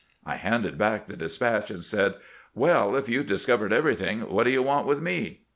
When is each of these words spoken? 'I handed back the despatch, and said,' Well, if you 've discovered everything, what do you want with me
'I 0.33 0.37
handed 0.37 0.79
back 0.79 1.05
the 1.05 1.15
despatch, 1.15 1.69
and 1.69 1.83
said,' 1.83 2.15
Well, 2.55 2.95
if 2.95 3.07
you 3.07 3.21
've 3.21 3.27
discovered 3.27 3.71
everything, 3.71 4.21
what 4.21 4.45
do 4.45 4.49
you 4.51 4.63
want 4.63 4.87
with 4.87 4.99
me 4.99 5.41